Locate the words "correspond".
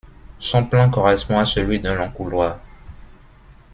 0.89-1.37